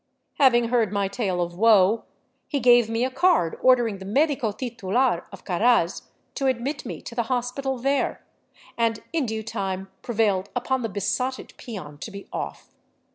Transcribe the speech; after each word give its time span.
Having 0.39 0.69
heard 0.69 0.91
my 0.91 1.07
tale 1.07 1.39
of 1.43 1.53
woe, 1.55 2.05
he 2.47 2.59
gave 2.59 2.89
me 2.89 3.05
a 3.05 3.11
card 3.11 3.55
order 3.61 3.87
ing 3.87 3.99
the 3.99 4.03
medico 4.05 4.51
titular 4.51 5.27
of 5.31 5.45
Caraz 5.45 6.09
to 6.33 6.47
admit 6.47 6.87
me 6.87 7.03
to 7.03 7.13
the 7.13 7.21
hospital 7.29 7.77
there, 7.77 8.25
and 8.79 9.03
in 9.13 9.27
due 9.27 9.43
time 9.43 9.91
prevailed 10.01 10.49
upon 10.55 10.81
the 10.81 10.89
besotted 10.89 11.53
peon 11.57 11.99
to 11.99 12.09
be 12.09 12.27
off. 12.33 12.71